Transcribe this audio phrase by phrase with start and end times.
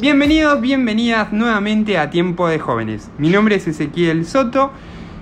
[0.00, 3.12] Bienvenidos, bienvenidas nuevamente a Tiempo de Jóvenes.
[3.16, 4.72] Mi nombre es Ezequiel Soto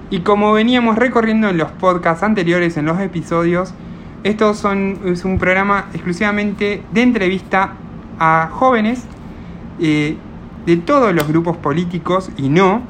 [0.08, 3.74] y como veníamos recorriendo en los podcasts anteriores, en los episodios,
[4.24, 7.74] estos son, es un programa exclusivamente de entrevista
[8.18, 9.04] a jóvenes
[9.78, 10.16] eh,
[10.64, 12.80] de todos los grupos políticos y no,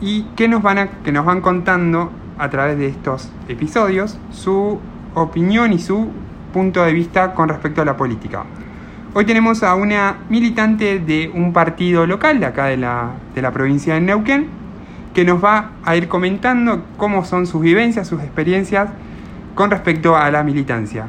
[0.00, 4.80] y que nos, van a, que nos van contando a través de estos episodios su
[5.14, 6.08] opinión y su
[6.54, 8.46] punto de vista con respecto a la política.
[9.12, 13.50] Hoy tenemos a una militante de un partido local de acá de la, de la
[13.50, 14.46] provincia de Neuquén,
[15.14, 18.88] que nos va a ir comentando cómo son sus vivencias, sus experiencias
[19.56, 21.06] con respecto a la militancia.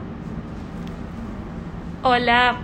[2.02, 2.56] Hola.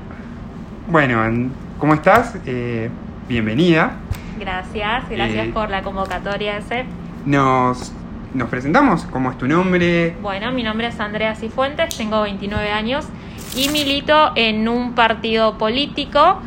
[0.90, 2.36] Bueno, ¿cómo estás?
[2.48, 2.90] Eh,
[3.30, 3.92] bienvenida.
[4.40, 6.86] Gracias, gracias Eh, por la convocatoria ese.
[7.28, 7.94] Nos,
[8.34, 10.16] nos presentamos, ¿cómo es tu nombre?
[10.20, 13.08] Bueno, mi nombre es Andrea Cifuentes, tengo 29 años
[13.56, 16.40] y milito en un partido político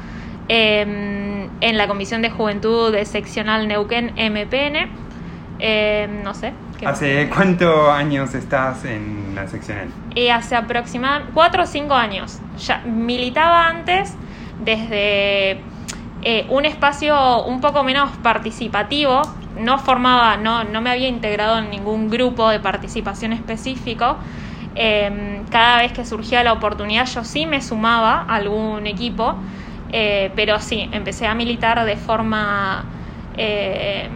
[0.48, 4.90] eh, en la Comisión de Juventud de Seccional Neuquén MPN.
[5.58, 6.52] Eh, no sé.
[6.84, 9.88] ¿Hace cuántos años estás en la seccional?
[10.14, 12.38] Y hace aproximadamente 4 o 5 años.
[12.58, 14.14] Ya militaba antes
[14.64, 15.60] desde
[16.22, 19.22] eh, un espacio un poco menos participativo.
[19.58, 24.16] No formaba, no, no me había integrado en ningún grupo de participación específico.
[24.74, 29.34] Eh, cada vez que surgía la oportunidad yo sí me sumaba a algún equipo,
[29.92, 32.84] eh, pero sí, empecé a militar de forma
[33.36, 34.08] eh,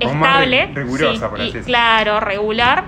[0.00, 0.66] re- estable.
[0.74, 1.66] rigurosa, sí, por y así decirlo.
[1.66, 2.84] Claro, regular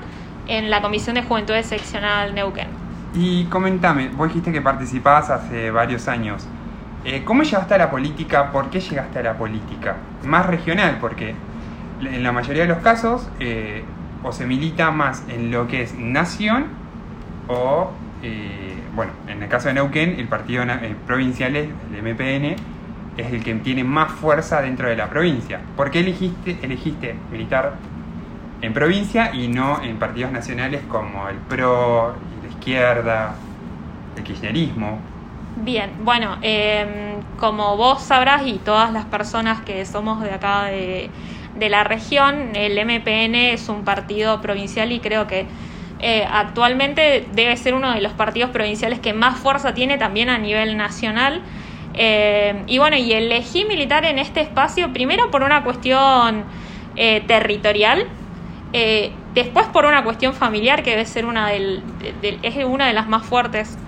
[0.49, 2.69] en la Comisión de Juventudes Seccional Neuquén.
[3.15, 6.47] Y comentame, vos dijiste que participabas hace varios años.
[7.05, 8.51] Eh, ¿Cómo llegaste a la política?
[8.53, 9.97] ¿Por qué llegaste a la política?
[10.25, 11.35] Más regional, porque
[12.01, 13.85] en la mayoría de los casos eh,
[14.27, 16.67] o se milita más en lo que es nación
[17.49, 17.93] o,
[18.23, 21.71] eh, bueno, en el caso de Neuquén, el partido eh, provincial, el
[22.03, 22.57] MPN,
[23.17, 25.61] es el que tiene más fuerza dentro de la provincia.
[25.77, 27.75] ¿Por qué elegiste, elegiste militar
[28.63, 33.37] en provincia y no en partidos nacionales como el PRO, la izquierda,
[34.17, 34.99] el kirchnerismo?
[35.63, 41.11] Bien, bueno, eh, como vos sabrás y todas las personas que somos de acá de,
[41.59, 45.47] de la región, el MPN es un partido provincial y creo que
[46.01, 50.39] eh, actualmente debe ser uno de los partidos provinciales que más fuerza tiene también a
[50.39, 51.41] nivel nacional.
[51.95, 56.45] Eh, y bueno, y elegí militar en este espacio primero por una cuestión
[56.97, 58.05] eh, territorial,
[58.75, 61.83] eh, después por una cuestión familiar que debe ser una, del,
[62.21, 63.79] de- de- es una de las más fuertes.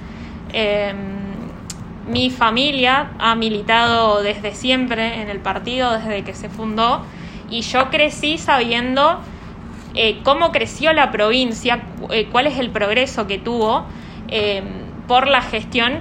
[2.09, 7.03] Mi familia ha militado desde siempre en el partido, desde que se fundó,
[7.51, 9.21] y yo crecí sabiendo
[9.95, 13.87] eh, cómo creció la provincia, eh, cuál es el progreso que tuvo
[14.29, 14.63] eh,
[15.07, 16.01] por la gestión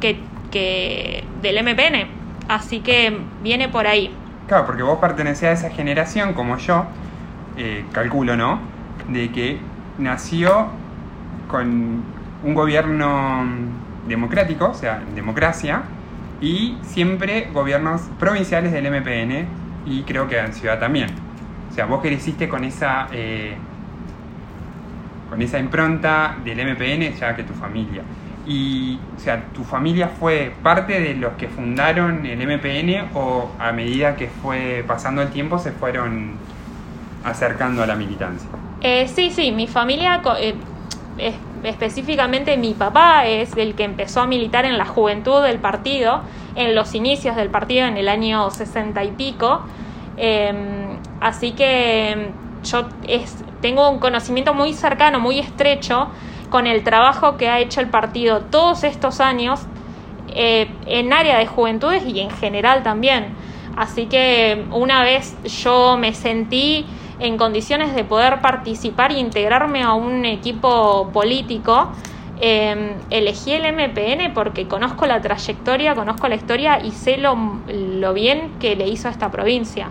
[0.00, 2.08] que, que del MPN.
[2.48, 4.14] Así que viene por ahí.
[4.46, 6.86] Claro, porque vos pertenecés a esa generación como yo,
[7.92, 8.60] calculo, ¿no?
[9.08, 9.58] De que
[9.98, 10.68] nació
[11.48, 12.02] con
[12.42, 13.44] un gobierno
[14.06, 15.82] democrático, o sea, democracia,
[16.40, 21.08] y siempre gobiernos provinciales del MPN y creo que en ciudad también.
[21.70, 23.56] O sea, vos creciste con esa eh,
[25.30, 28.02] con esa impronta del MPN ya que tu familia.
[28.46, 33.72] Y, o sea, ¿tu familia fue parte de los que fundaron el MPN o a
[33.72, 36.32] medida que fue pasando el tiempo se fueron
[37.24, 38.48] acercando a la militancia?
[38.80, 40.54] Eh, sí, sí, mi familia, eh,
[41.18, 46.20] es- específicamente mi papá es el que empezó a militar en la juventud del partido,
[46.54, 49.62] en los inicios del partido en el año sesenta y pico.
[50.16, 50.52] Eh,
[51.20, 52.30] así que
[52.64, 56.08] yo es- tengo un conocimiento muy cercano, muy estrecho
[56.50, 59.60] con el trabajo que ha hecho el partido todos estos años
[60.34, 63.26] eh, en área de juventudes y en general también.
[63.76, 66.84] Así que una vez yo me sentí
[67.20, 71.88] en condiciones de poder participar e integrarme a un equipo político,
[72.40, 77.36] eh, elegí el MPN porque conozco la trayectoria, conozco la historia y sé lo,
[77.68, 79.88] lo bien que le hizo a esta provincia.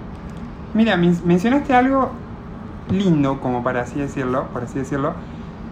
[0.74, 2.12] Mira, men- mencionaste algo
[2.92, 5.14] lindo, como para así decirlo, por así decirlo,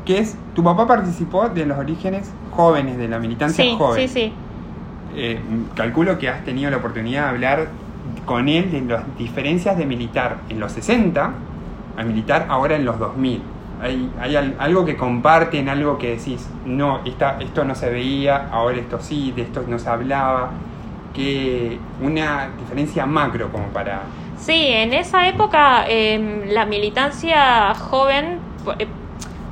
[0.06, 4.08] que es tu papá participó de los orígenes jóvenes, de la militancia Sí, joven.
[4.08, 4.34] sí, sí.
[5.16, 5.40] Eh,
[5.76, 7.68] calculo que has tenido la oportunidad de hablar
[8.26, 11.32] con él de las diferencias de militar en los 60
[11.98, 13.42] a militar ahora en los 2000.
[13.82, 18.48] Hay, hay al- algo que comparten, algo que decís, no, esta, esto no se veía,
[18.52, 20.50] ahora esto sí, de esto no se hablaba,
[21.14, 24.02] que una diferencia macro como para...
[24.38, 28.40] Sí, en esa época eh, la militancia joven,
[28.80, 28.88] eh,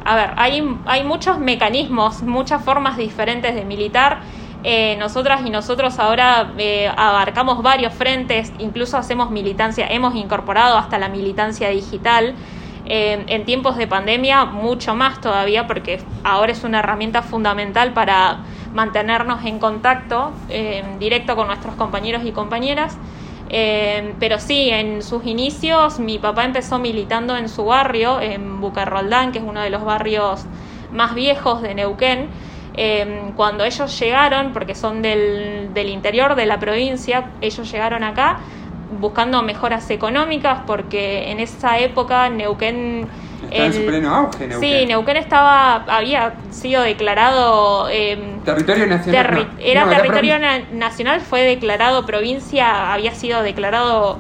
[0.06, 4.20] a ver, hay, hay muchos mecanismos, muchas formas diferentes de militar.
[4.66, 10.98] Eh, nosotras y nosotros ahora eh, abarcamos varios frentes, incluso hacemos militancia, hemos incorporado hasta
[10.98, 12.34] la militancia digital.
[12.86, 18.40] Eh, en tiempos de pandemia, mucho más todavía, porque ahora es una herramienta fundamental para
[18.74, 20.34] mantenernos en contacto
[20.98, 22.98] directo con nuestros compañeros y compañeras.
[24.20, 29.38] pero sí, en sus inicios mi papá empezó militando en su barrio, en Bucarroldán, que
[29.38, 30.46] es uno de los barrios
[30.92, 32.30] más viejos de Neuquén.
[32.76, 38.40] Em, cuando ellos llegaron, porque son del, del interior de la provincia, ellos llegaron acá
[39.00, 43.08] buscando mejoras económicas porque en esa época Neuquén
[43.44, 44.80] estaba en su pleno auge Neuquén.
[44.80, 49.50] Sí, Neuquén estaba había sido declarado em, territorio nacional.
[49.60, 50.36] era territorio
[50.72, 54.20] nacional, fue declarado provincia, había sido declarado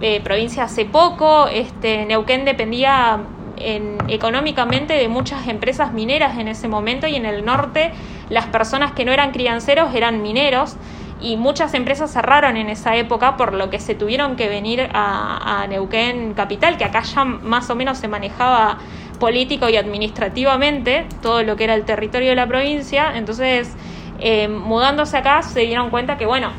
[0.00, 1.46] eh, provincia hace poco.
[1.46, 3.20] Este Neuquén dependía
[3.56, 7.92] económicamente de muchas empresas mineras en ese momento y en el norte
[8.28, 10.76] las personas que no eran crianceros eran mineros
[11.20, 15.66] y muchas empresas cerraron en esa época por lo que se tuvieron que venir a,
[15.68, 18.78] Neuquén Capital, que acá ya más o menos se manejaba
[19.18, 23.74] político y administrativamente todo lo que era el territorio de la provincia, entonces
[24.20, 26.50] eh, mudándose acá se dieron cuenta que bueno,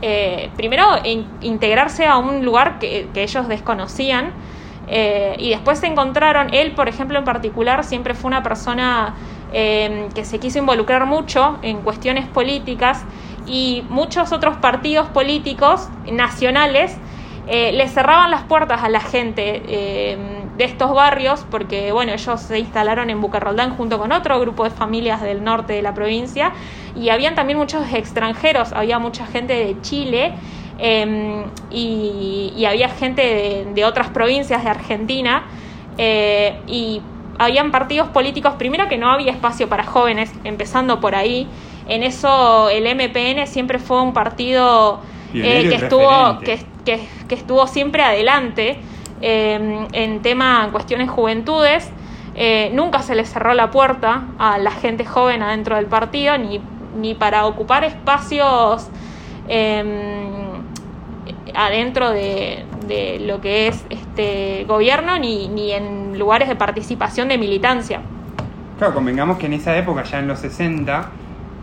[0.00, 0.84] eh, primero
[1.40, 4.32] integrarse a un lugar que ellos desconocían,
[4.90, 9.14] eh, y después se encontraron, él por ejemplo en particular siempre fue una persona
[9.52, 13.04] eh, que se quiso involucrar mucho en cuestiones políticas
[13.46, 16.96] y muchos otros partidos políticos nacionales
[17.46, 19.62] eh, le cerraban las puertas a la gente
[20.56, 24.70] de estos barrios porque bueno ellos se instalaron en Bucarroldán junto con otro grupo de
[24.70, 26.52] familias del norte de la provincia
[26.94, 30.34] y habían también muchos extranjeros había mucha gente de Chile
[30.78, 35.44] Em, y, había gente de, otras provincias de Argentina
[35.96, 37.00] eh, y
[37.38, 41.48] habían partidos políticos, primero que no había espacio para jóvenes, empezando por ahí.
[41.88, 45.00] En eso el MPN siempre fue un partido
[45.34, 48.78] eh, que, estuvo, que, que, estuvo siempre adelante
[49.20, 51.90] em, en tema, en cuestiones juventudes.
[52.34, 56.60] Eh, nunca se le cerró la puerta a la gente joven adentro del partido, ni,
[56.96, 58.88] ni para ocupar espacios
[59.48, 60.47] em,
[61.54, 62.64] adentro de,
[63.20, 68.00] lo que es este gobierno ni, ni en lugares de participación de militancia.
[68.78, 71.10] Claro, convengamos que en esa época, ya en los 60,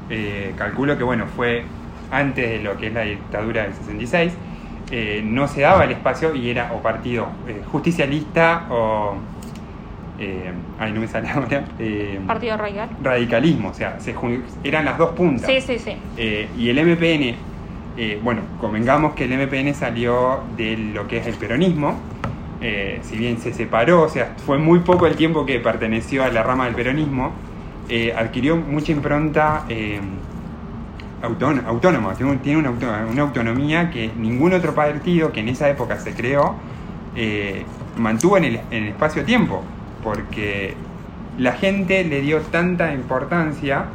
[0.10, 1.64] eh, calculo que bueno, fue
[2.12, 4.34] antes de lo que es la dictadura del 66,
[4.92, 9.16] eh, no se daba el espacio y era o partido eh, justicialista o...
[10.78, 11.64] ay, no me sale ahora.
[12.28, 12.90] partido radical.
[13.02, 13.98] Radicalismo, o sea,
[14.64, 15.50] eran las dos puntas.
[15.50, 15.98] Sí, sí, sí.
[16.58, 17.36] y el MPN
[17.98, 21.96] eh, bueno, convengamos que el MPN salió de lo que es el peronismo,
[22.62, 26.30] eh, si bien se separó, o sea, fue muy poco el tiempo que perteneció a
[26.30, 27.32] la rama del peronismo,
[27.88, 29.66] eh, adquirió mucha impronta
[31.22, 36.56] autónoma, tiene, una, autonomía que ningún otro partido que en esa época se creó
[37.98, 39.64] mantuvo en el, en el espacio-tiempo,
[40.04, 40.74] porque
[41.38, 43.86] la gente le dio tanta importancia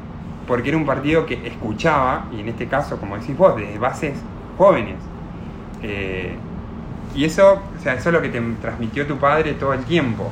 [0.47, 4.19] porque era un partido que escuchaba, y en este caso, como decís vos, desde bases
[4.59, 4.97] jóvenes.
[5.83, 6.35] Eh,
[7.15, 10.31] y eso, o sea, eso es lo que te transmitió tu padre todo el tiempo.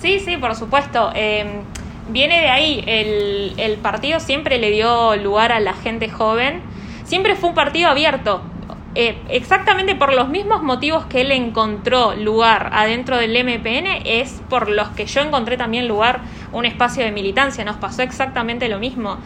[0.00, 1.10] Sí, sí, por supuesto.
[1.14, 1.62] Em,
[2.08, 2.84] viene de ahí.
[2.86, 6.60] El, el partido siempre le dio lugar a la gente joven.
[7.04, 8.42] Siempre fue un partido abierto.
[8.94, 14.68] Eh, exactamente por los mismos motivos que él encontró lugar adentro del MPN, es por
[14.68, 16.20] los que yo encontré también lugar
[16.52, 17.64] un espacio de militancia.
[17.64, 19.18] Nos pasó exactamente lo mismo.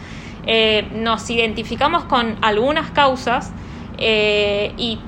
[0.45, 3.51] Eh, nos identificamos con algunas causas
[3.97, 4.99] eh, y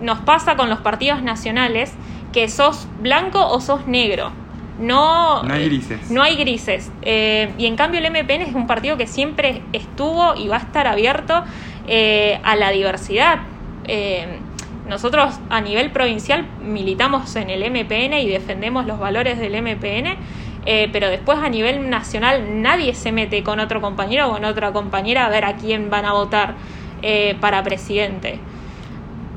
[0.00, 1.92] nos pasa con los partidos nacionales
[2.32, 4.32] que sos blanco o sos negro.
[4.78, 6.10] No, no hay grises.
[6.10, 6.90] No hay grises.
[7.02, 10.86] y en cambio el MPN es un partido que siempre estuvo y va a estar
[10.86, 13.38] abierto a la diversidad
[13.88, 14.26] eh,
[14.88, 20.16] nosotros a nivel provincial militamos en el MPN y defendemos los valores del MPN,
[20.66, 24.72] eh, pero después a nivel nacional nadie se mete con otro compañero o con otra
[24.72, 26.54] compañera a ver a quién van a votar
[27.02, 28.38] eh, para presidente.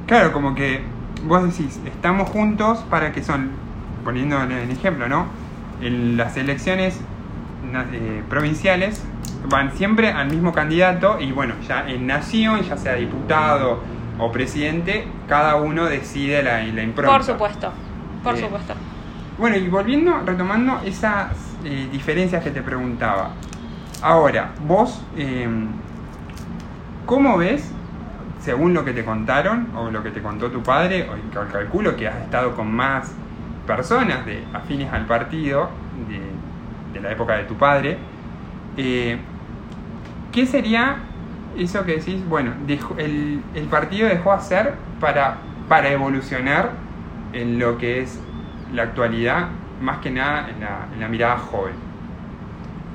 [0.07, 0.81] Claro, como que
[1.23, 3.51] vos decís, estamos juntos para que son,
[4.03, 5.27] poniendo el ejemplo, ¿no?
[5.81, 6.99] En las elecciones
[8.29, 9.03] provinciales
[9.47, 13.81] van siempre al mismo candidato y bueno, ya en nación, ya sea diputado,
[14.19, 17.13] o presidente, cada uno decide la, la impronta.
[17.13, 17.71] Por supuesto,
[18.23, 18.73] por eh, supuesto.
[19.39, 21.31] Bueno, y volviendo, retomando esas
[21.63, 23.31] eh, diferencias que te preguntaba.
[24.01, 25.67] Ahora, vos, em,
[27.05, 27.71] ¿cómo ves,
[28.41, 32.09] según lo que te contaron o lo que te contó tu padre, o calculo que
[32.09, 33.13] has estado con más
[33.65, 35.69] personas de, afines al partido
[36.93, 37.97] de, la época de tu padre,
[38.75, 39.19] eh,
[40.33, 40.97] ¿qué sería
[41.57, 42.51] eso que decís, bueno,
[42.97, 45.37] el, el partido dejó hacer para,
[45.69, 46.71] para evolucionar
[47.31, 48.19] en lo que es
[48.73, 49.49] la actualidad,
[49.81, 51.73] más que nada en la, en la mirada joven.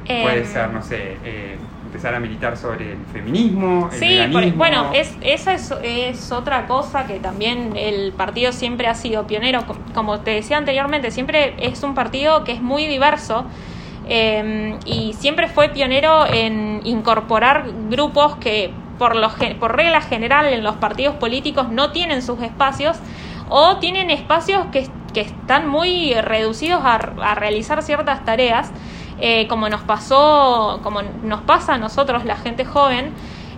[0.06, 4.42] Puede Em, ser, no sé, eh, empezar a militar sobre el feminismo, el Sí, por-
[4.42, 4.58] veganismo.
[4.58, 9.66] bueno, es, esa es, es otra cosa que también el partido siempre ha sido pionero.
[9.66, 13.46] Com- Como te decía anteriormente, siempre es un partido que es muy diverso
[14.06, 20.62] eh, y siempre fue pionero en incorporar grupos que por, lo, por regla general en
[20.62, 22.98] los partidos políticos no tienen sus espacios
[23.48, 26.98] o tienen espacios que, que están muy reducidos a,
[27.34, 28.70] realizar ciertas tareas,
[29.18, 33.14] eh, como nos pasó, como nos pasa a nosotros, la gente joven,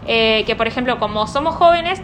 [0.07, 2.01] eh, que por ejemplo, como somos jóvenes,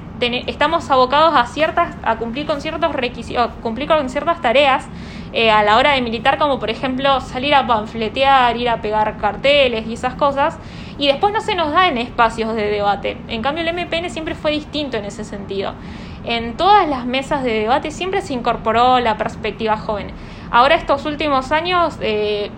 [0.46, 4.86] estamos abocados a ciertas, a cumplir con ciertos requisitos, cumplir con ciertas tareas
[5.32, 9.16] eh, a la hora de militar, como por ejemplo salir a panfletear, ir a pegar
[9.18, 10.58] carteles y esas cosas,
[10.98, 13.16] y después no se nos da en espacios de debate.
[13.28, 15.74] En cambio, el MPN siempre fue distinto en ese sentido.
[16.24, 20.08] En todas las mesas de debate siempre se incorporó la perspectiva joven.
[20.50, 22.50] Ahora estos últimos años, eh,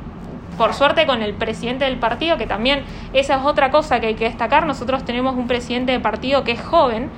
[0.59, 4.15] por suerte con el presidente del partido, que también esa es otra cosa que hay
[4.15, 7.09] que destacar, nosotros tenemos un presidente de partido que es joven.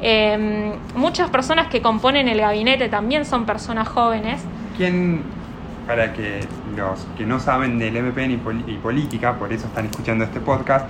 [0.00, 4.40] Eh, muchas personas que componen el gabinete también son personas jóvenes.
[4.76, 5.22] ¿Quién,
[5.86, 6.40] para que
[6.76, 10.38] los que no saben del MPN y, pol- y política, por eso están escuchando este
[10.38, 10.86] podcast,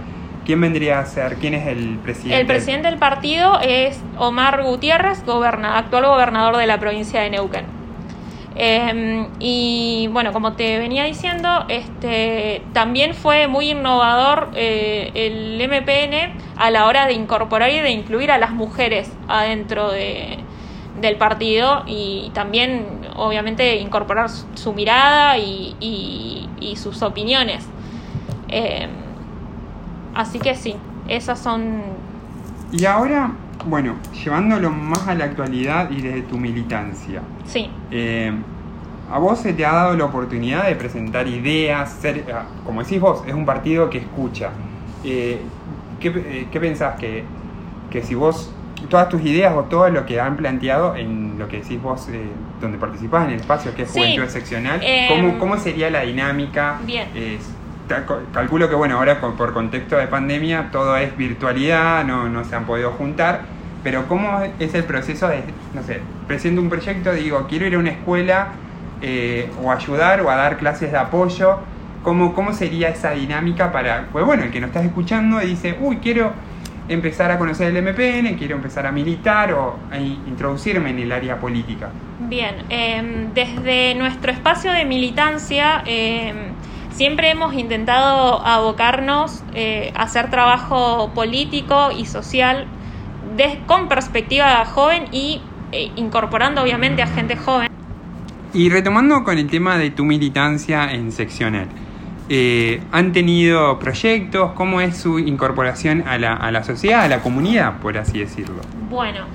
[0.48, 2.40] ¿quién vendría a ser, quién es el presidente?
[2.40, 7.66] El presidente del partido es Omar Gutiérrez, actual gobernador de la provincia de Neuquén.
[8.56, 16.32] Eh, y bueno, como te venía diciendo, este también fue muy innovador eh, el MPN
[16.56, 20.38] a la hora de incorporar y de incluir a las mujeres adentro de,
[20.98, 22.86] del partido y también,
[23.16, 27.66] obviamente, incorporar su, mirada y, y- y sus opiniones.
[28.48, 28.88] Eh,
[30.18, 30.75] así que sí,
[31.08, 31.82] esas son
[32.72, 33.32] Y ahora,
[33.64, 37.22] bueno, llevándolo más a la actualidad y desde tu militancia.
[37.46, 38.32] Sí, Eh,
[39.10, 43.00] a vos se te ha dado la oportunidad de presentar ideas, ser, ah, como decís
[43.00, 44.50] vos, es un partido que escucha.
[45.02, 45.40] Eh,
[45.98, 47.25] ¿qué, eh, qué pensás que,
[47.90, 48.52] que si vos,
[48.90, 52.26] todas tus ideas o todo lo que han planteado en lo que decís vos, eh,
[52.60, 53.98] donde participás en el espacio que es Sí.
[53.98, 56.78] Juventud Excepcional, ¿cómo, ¿cómo sería la dinámica?
[56.84, 57.08] Bien.
[58.33, 62.64] Calculo que bueno, ahora por contexto de pandemia todo es virtualidad, no, no se han
[62.66, 63.40] podido juntar,
[63.83, 65.42] pero ¿cómo es el proceso de,
[65.75, 68.49] no sé, presento un proyecto, digo, quiero ir a una escuela
[69.00, 71.59] eh, o ayudar o a dar clases de apoyo?
[72.04, 75.97] ¿Cómo, ¿Cómo sería esa dinámica para, pues bueno, el que nos estás escuchando dice, uy,
[75.99, 76.33] quiero
[76.88, 81.12] empezar a conocer el MPN, quiero empezar a militar o a in- introducirme en el
[81.12, 81.88] área política?
[82.21, 82.54] bien.
[82.71, 86.33] eh, desde nuestro espacio de militancia eh,
[86.90, 92.66] siempre hemos intentado abocarnos eh, a hacer trabajo político y social
[93.66, 95.40] con perspectiva joven y
[95.71, 97.68] eh, incorporando obviamente a gente joven.
[98.52, 101.68] Y retomando con el tema de tu militancia en seccional,
[102.30, 104.52] eh, ¿han tenido proyectos?
[104.52, 108.62] ¿Cómo es su incorporación a la, a la sociedad, a la comunidad, por así decirlo?
[108.90, 109.26] Bueno,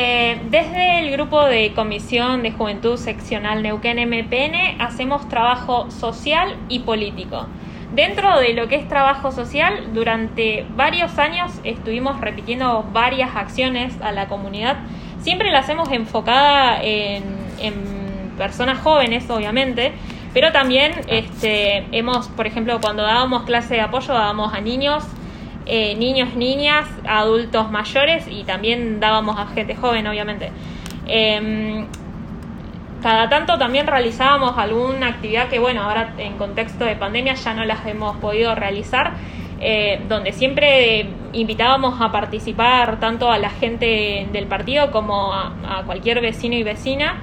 [0.00, 6.78] eh, desde el grupo de Comisión de Juventud Seccional Neuquén MPN hacemos trabajo social y
[6.78, 7.48] político.
[7.96, 14.12] Dentro de lo que es trabajo social, durante varios años estuvimos repitiendo varias acciones a
[14.12, 14.76] la comunidad.
[15.18, 17.24] Siempre las hemos enfocada en,
[17.58, 17.74] en
[18.36, 19.90] personas jóvenes, obviamente,
[20.32, 25.02] pero también este, hemos, por ejemplo, cuando dábamos clase de apoyo, dábamos a niños,
[25.70, 30.50] eh, niños, niñas, adultos mayores y también dábamos a gente joven, obviamente.
[31.06, 31.86] Em,
[33.02, 37.66] cada tanto también realizábamos alguna actividad que, bueno, ahora en contexto de pandemia ya no
[37.66, 39.12] las hemos podido realizar,
[39.60, 46.22] eh, donde siempre invitábamos a participar tanto a la gente del partido como a, cualquier
[46.22, 47.18] vecino y vecina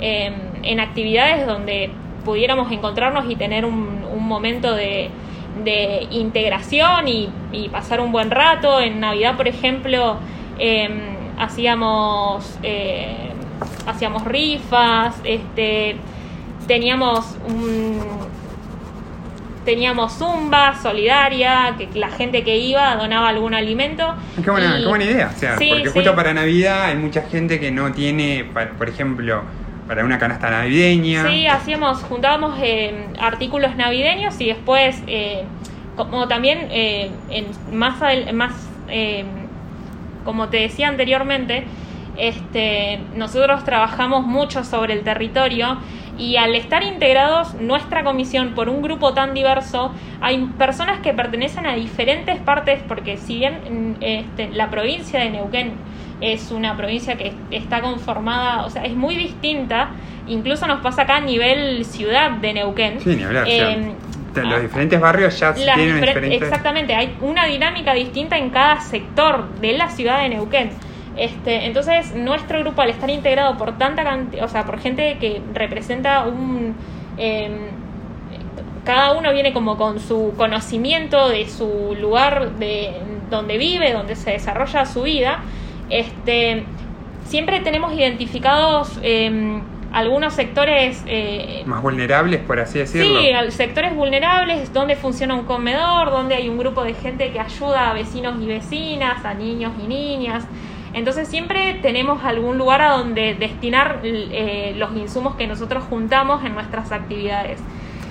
[0.00, 1.90] eh, en actividades donde
[2.24, 5.10] pudiéramos encontrarnos y tener un momento de,
[5.64, 8.80] de integración y, y pasar un buen rato.
[8.80, 10.18] En Navidad, por ejemplo,
[10.58, 10.88] eh,
[11.38, 13.30] hacíamos, eh,
[13.86, 15.96] hacíamos rifas, este,
[16.66, 18.00] teníamos un,
[19.64, 24.14] teníamos zumba solidaria, que la gente que iba donaba algún alimento.
[24.42, 25.94] Qué buena, y- qué buena idea, o sea, Sí, porque sí.
[25.94, 28.46] justo para Navidad hay mucha gente que no tiene,
[28.78, 29.42] por ejemplo,
[29.90, 31.28] para una canasta navideña.
[31.28, 35.42] Sí, hacíamos, juntábamos eh, artículos navideños y después, eh,
[35.96, 37.96] como también eh, en más,
[38.32, 38.52] más
[38.88, 39.24] eh,
[40.24, 41.64] como te decía anteriormente,
[42.16, 45.78] Este, nosotros trabajamos mucho sobre el territorio
[46.18, 51.66] y al estar integrados nuestra comisión por un grupo tan diverso, hay personas que pertenecen
[51.66, 55.72] a diferentes partes, porque si bien este, la provincia de Neuquén
[56.20, 59.90] es una provincia que está conformada, o sea, es muy distinta,
[60.26, 63.00] incluso nos pasa acá a nivel ciudad de Neuquén.
[63.00, 63.44] Sí, ni hablar.
[63.48, 63.94] Eh,
[64.34, 66.42] los ah, diferentes barrios ya tienen diferentes...
[66.42, 70.70] Exactamente, hay una dinámica distinta en cada sector de la ciudad de Neuquén.
[71.16, 75.42] Este, entonces, nuestro grupo, al estar integrado por tanta cantidad, o sea, por gente que
[75.52, 76.74] representa un.
[77.18, 77.80] Em,
[78.84, 82.92] cada uno viene como con su conocimiento de su lugar de
[83.28, 85.40] donde vive, donde se desarrolla su vida.
[85.90, 86.64] Este,
[87.24, 89.60] siempre tenemos identificados em,
[89.92, 91.02] algunos sectores...
[91.06, 93.20] Eh, Más vulnerables, por así decirlo.
[93.20, 97.90] Sí, sectores vulnerables, donde funciona un comedor, donde hay un grupo de gente que ayuda
[97.90, 100.46] a vecinos y vecinas, a niños y niñas.
[100.92, 106.54] Entonces siempre tenemos algún lugar a donde destinar eh, los insumos que nosotros juntamos en
[106.54, 107.60] nuestras actividades.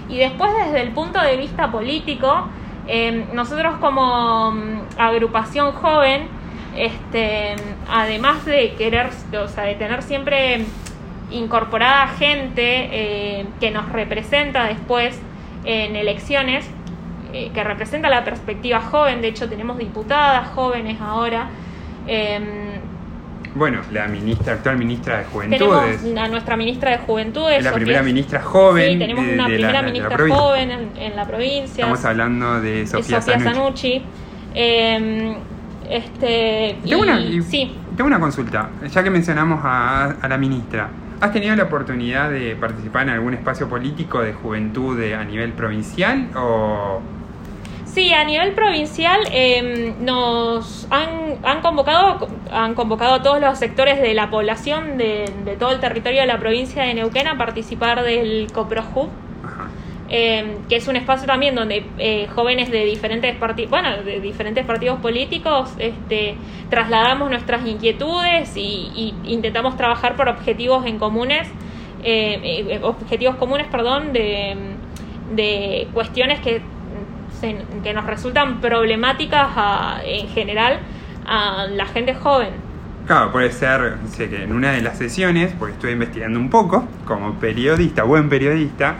[0.07, 2.47] Y después desde el punto de vista político,
[2.87, 6.38] em, nosotros como mm, agrupación joven,
[6.79, 7.55] este,
[7.89, 10.63] además de querer, o sea, de tener siempre
[11.29, 15.19] incorporada gente eh, que nos representa después
[15.65, 16.65] en elecciones,
[17.33, 21.49] eh, que representa la perspectiva joven, de hecho tenemos diputadas jóvenes ahora,
[22.07, 22.79] em,
[23.55, 26.01] bueno, la ministra, actual ministra de Juventudes.
[26.01, 27.57] Tenemos a nuestra ministra de Juventudes.
[27.57, 28.93] Es la primera ministra joven.
[28.93, 31.83] Sí, tenemos una primera ministra joven en, la provincia.
[31.83, 34.03] Estamos hablando de Sofía, Sofía Sanucci.
[34.53, 35.35] Em,
[35.89, 37.75] este, tengo, una, sí.
[37.95, 40.89] tengo una consulta, ya que mencionamos a, a, la ministra.
[41.19, 46.29] ¿Has tenido la oportunidad de participar en algún espacio político de juventud a nivel provincial
[46.35, 47.01] o,
[47.93, 54.13] Sí, a nivel provincial em, nos han, convocado han convocado a todos los sectores de
[54.13, 55.25] la población de,
[55.57, 59.09] todo el territorio de la provincia de Neuquén a participar del CoproHub,
[60.09, 64.65] eh, que es un espacio también donde eh, jóvenes de diferentes partidos, bueno, de diferentes
[64.65, 66.35] partidos políticos, este,
[66.69, 71.47] trasladamos nuestras inquietudes y, intentamos trabajar por objetivos en comunes,
[72.03, 74.55] eh, objetivos comunes, perdón, de,
[75.35, 76.61] de cuestiones que
[77.83, 79.47] que nos resultan problemáticas
[80.03, 80.79] en general
[81.25, 82.49] a la gente joven.
[83.07, 86.85] Claro, puede ser sé que en una de las sesiones, porque estoy investigando un poco,
[87.05, 88.97] como periodista, buen periodista,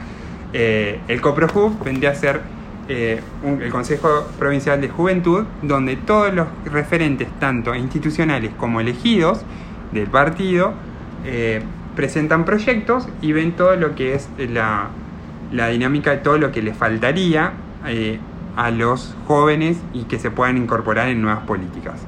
[0.54, 2.42] eh, el CoproJuv vendría a ser
[2.88, 9.42] eh, el Consejo Provincial de Juventud, donde todos los referentes, tanto institucionales como elegidos
[9.92, 10.74] del partido,
[11.26, 11.62] eh,
[11.96, 14.90] presentan proyectos y ven todo lo que es la,
[15.52, 17.54] dinámica de todo lo que les faltaría
[18.56, 22.00] a los jóvenes y que se puedan incorporar en nuevas políticas.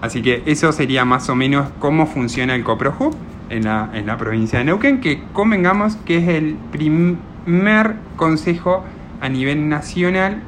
[0.00, 3.14] Así que eso sería más o menos cómo funciona el CoproHub
[3.54, 8.84] en la, en la provincia de Neuquén, que convengamos que es el primer consejo
[9.20, 10.42] a nivel nacional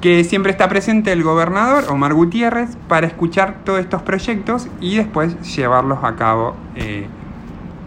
[0.00, 5.40] que siempre está presente el gobernador Omar Gutiérrez para escuchar todos estos proyectos y después
[5.56, 7.06] llevarlos a cabo eh,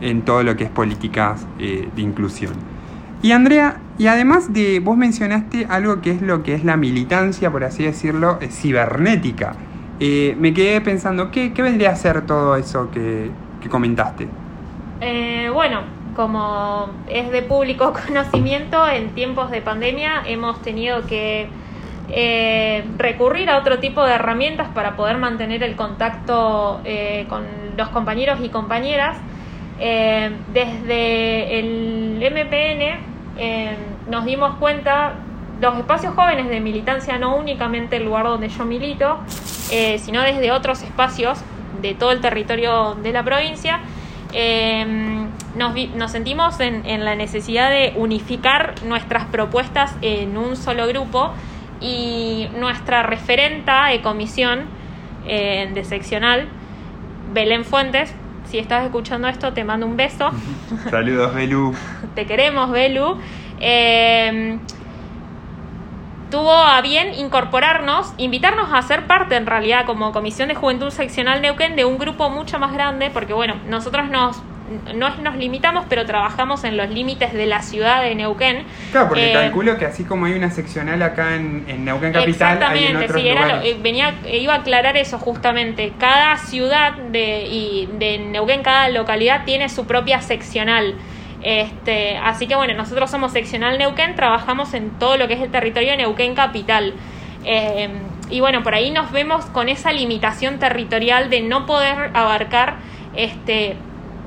[0.02, 2.54] en todo lo que es políticas de inclusión.
[3.22, 7.52] Y Andrea, y además de, vos mencionaste algo que es lo que es la militancia,
[7.52, 9.56] por así decirlo, eh, cibernética.
[10.00, 13.30] Eh, me quedé pensando, ¿qué, vendría a ser todo eso que,
[13.70, 14.30] comentaste?
[15.02, 15.82] Eh, bueno,
[16.16, 21.50] como es de público conocimiento, en tiempos de pandemia hemos tenido que
[22.98, 26.82] recurrir a otro tipo de herramientas para poder mantener el contacto
[27.30, 27.46] con
[27.78, 29.16] los compañeros y compañeras.
[29.78, 33.10] desde el MPN
[33.40, 33.74] eh,
[34.10, 35.14] nos dimos cuenta,
[35.62, 39.20] los espacios jóvenes de militancia, no únicamente el lugar donde yo milito,
[39.72, 41.40] eh, sino desde otros espacios
[41.82, 43.80] de todo el territorio de la provincia,
[44.34, 44.86] eh,
[45.56, 51.32] nos, sentimos en, la necesidad de unificar nuestras propuestas en un solo grupo
[51.82, 54.66] y nuestra referenta de comisión
[55.26, 56.48] de seccional,
[57.34, 58.16] Belén Fuentes,
[58.50, 60.32] si estás escuchando esto, te mando un beso.
[60.90, 61.76] Saludos, Belu.
[62.16, 63.18] te queremos, Belu.
[63.60, 64.58] Eh,
[66.30, 71.42] tuvo a bien incorporarnos, invitarnos a ser parte en realidad como Comisión de Juventud Seccional
[71.42, 74.42] Neuquén de un grupo mucho más grande, porque bueno, nosotros nos
[74.96, 78.66] no nos limitamos, pero trabajamos en los límites de la ciudad de Neuquén.
[78.92, 82.86] Claro, porque eh, calculo que así como hay una seccional acá en, Neuquén Capital, hay
[82.86, 85.94] en otros sí, eh, venía, iba a aclarar eso justamente.
[85.98, 90.96] Cada ciudad de, y de Neuquén, cada localidad tiene su propia seccional.
[91.42, 95.52] Este, así que bueno, nosotros somos seccional Neuquén, trabajamos en todo lo que es el
[95.52, 96.94] territorio de Neuquén Capital.
[97.46, 97.90] Eh,
[98.30, 102.76] y bueno, por ahí nos vemos con esa limitación territorial de no poder abarcar
[103.16, 103.76] este,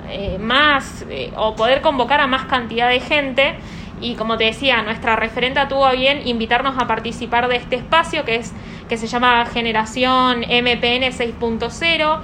[0.08, 3.54] eh, más eh, o poder convocar a más cantidad de gente.
[4.00, 8.36] Y como te decía, nuestra referenta tuvo bien invitarnos a participar de este espacio que,
[8.36, 8.52] es,
[8.88, 12.20] que se llama Generación MPN 6.0,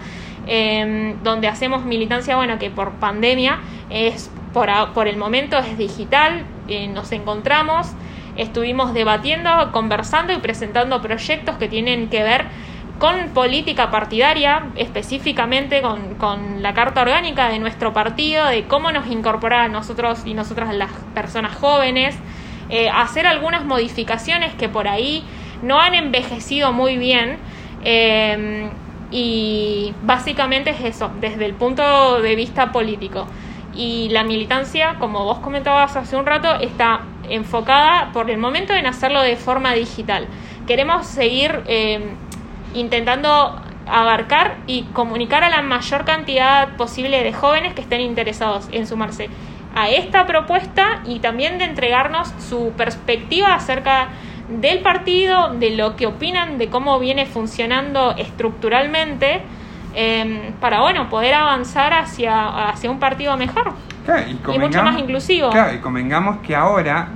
[0.48, 6.44] em, donde hacemos militancia, bueno, que por pandemia es por, por el momento es digital,
[6.68, 7.94] eh, nos encontramos
[8.38, 12.46] estuvimos debatiendo, conversando y presentando proyectos que tienen que ver
[12.98, 19.60] con política partidaria, específicamente con, la carta orgánica de nuestro partido, de cómo nos incorporar
[19.60, 22.16] a nosotros y nosotras las personas jóvenes,
[22.70, 25.24] eh, hacer algunas modificaciones que por ahí
[25.62, 27.38] no han envejecido muy bien.
[27.84, 28.68] Eh,
[29.10, 33.26] y básicamente es eso, desde el punto de vista político.
[33.78, 38.86] Y la militancia, como vos comentabas hace un rato, está enfocada por el momento en
[38.86, 40.26] hacerlo de forma digital.
[40.66, 42.00] Queremos seguir eh,
[42.74, 48.88] intentando abarcar y comunicar a la mayor cantidad posible de jóvenes que estén interesados en
[48.88, 49.30] sumarse
[49.76, 54.08] a esta propuesta y también de entregarnos su perspectiva acerca
[54.48, 59.42] del partido, de lo que opinan, de cómo viene funcionando estructuralmente,
[60.00, 63.72] em, para bueno, poder avanzar hacia, hacia un partido mejor
[64.28, 65.50] y, mucho más inclusivo.
[65.50, 67.08] Claro, y convengamos que ahora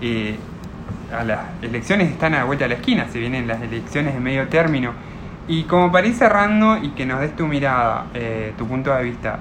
[0.00, 0.36] eh,
[1.16, 4.20] a las elecciones están a la vuelta de la esquina, se vienen las elecciones de
[4.20, 4.92] medio término.
[5.46, 9.04] Y como para ir cerrando y que nos des tu mirada, eh, tu punto de
[9.04, 9.38] vista,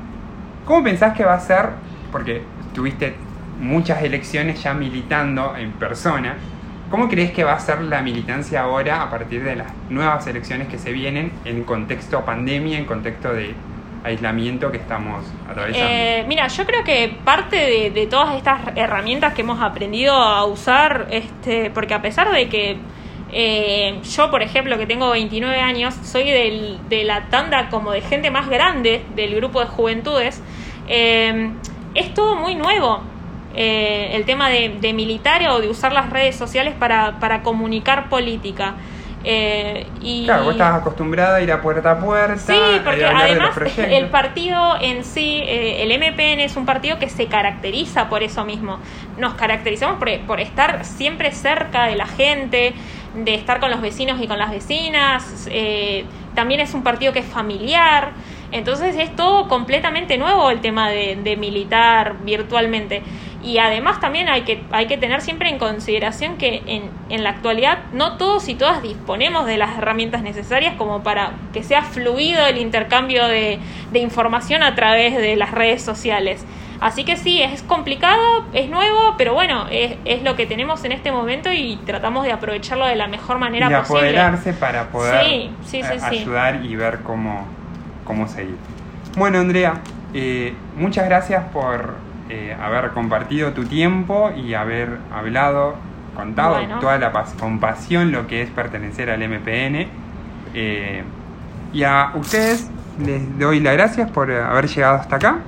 [0.64, 1.70] ¿cómo pensás que va a ser?
[2.12, 3.16] Porque tuviste
[3.60, 6.36] muchas elecciones ya militando en persona.
[6.94, 10.68] ¿Cómo crees que va a ser la militancia ahora a partir de las nuevas elecciones
[10.68, 13.56] que se vienen en contexto pandemia, en contexto de
[14.04, 15.90] aislamiento que estamos atravesando?
[15.90, 21.08] Eh, mira, yo creo que parte de, todas estas herramientas que hemos aprendido a usar,
[21.10, 22.78] este, porque a pesar de que
[23.32, 28.02] eh, yo, por ejemplo, que tengo 29 años, soy del, de la tanda como de
[28.02, 30.44] gente más grande del grupo de juventudes,
[30.88, 31.54] eh,
[31.96, 33.02] es todo muy nuevo.
[33.56, 38.76] El tema de, de militar o de usar las redes sociales para, para comunicar política.
[39.24, 40.26] Eh, y...
[40.26, 42.38] Claro, vos estabas acostumbrada a ir a puerta a puerta.
[42.38, 47.28] Sí, porque además el partido en sí, eh, el MPN es un partido que se
[47.28, 48.80] caracteriza por eso mismo.
[49.18, 52.74] Nos caracterizamos por, por, estar siempre cerca de la gente,
[53.16, 55.48] de estar con los vecinos y con las vecinas.
[55.50, 58.12] Eh, también es un partido que es familiar.
[58.52, 63.02] Entonces es todo completamente nuevo el tema de, de militar virtualmente.
[63.44, 67.32] Y además también hay que, hay que tener siempre en consideración que en, en la
[67.32, 72.46] actualidad no todos y todas disponemos de las herramientas necesarias como para que sea fluido
[72.46, 73.60] el intercambio de,
[73.92, 76.46] de información a través de las redes sociales.
[76.84, 80.92] Así que sí, es complicado, es nuevo, pero bueno, es, es, lo que tenemos en
[80.92, 84.10] este momento y tratamos de aprovecharlo de la mejor manera y posible.
[84.10, 85.50] apoderarse para poder eh,
[86.02, 87.48] ayudar y ver cómo,
[88.04, 88.58] cómo seguir.
[89.16, 89.76] Bueno, Andrea,
[90.14, 91.96] eh, muchas gracias por
[92.36, 95.76] eh, haber compartido tu tiempo y haber hablado,
[96.16, 99.88] contado toda la compasión lo que es pertenecer al MPN.
[100.56, 101.04] Eh,
[101.74, 102.72] y a ustedes
[103.06, 105.42] les doy las gracias por haber llegado hasta acá.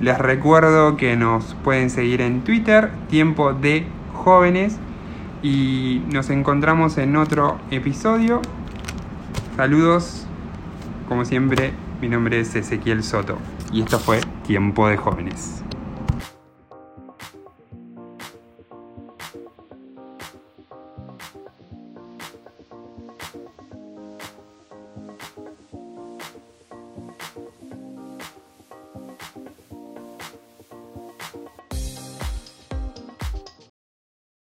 [0.00, 4.80] Les recuerdo que nos pueden seguir en Twitter, Tiempo de Jóvenes,
[5.44, 8.42] y nos encontramos en otro episodio.
[9.56, 10.26] Saludos,
[11.08, 11.70] como siempre,
[12.02, 13.38] mi nombre es Ezequiel Soto
[13.72, 15.62] y esto fue Tiempo de Jóvenes.